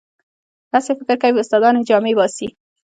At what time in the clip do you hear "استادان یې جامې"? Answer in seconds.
1.41-2.11